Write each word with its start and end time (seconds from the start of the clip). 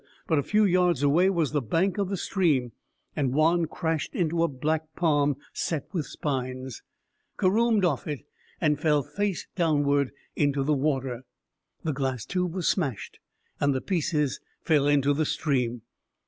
But 0.25 0.39
a 0.39 0.41
few 0.41 0.65
yards 0.65 1.03
away 1.03 1.29
was 1.29 1.51
the 1.51 1.61
bank 1.61 1.99
of 1.99 2.09
the 2.09 2.17
stream, 2.17 2.71
and 3.15 3.35
Juan 3.35 3.67
crashed 3.67 4.15
into 4.15 4.41
a 4.41 4.47
black 4.47 4.95
palm 4.95 5.35
set 5.53 5.85
with 5.93 6.07
spines, 6.07 6.81
caromed 7.37 7.85
off 7.85 8.07
it, 8.07 8.25
and 8.59 8.79
fell 8.79 9.03
face 9.03 9.45
downward 9.55 10.11
into 10.35 10.63
the 10.63 10.73
water. 10.73 11.21
The 11.83 11.93
glass 11.93 12.25
tube 12.25 12.55
was 12.55 12.67
smashed 12.67 13.19
and 13.59 13.75
the 13.75 13.79
pieces 13.81 14.39
fell 14.63 14.87
into 14.87 15.13
the 15.13 15.23
stream. 15.23 15.83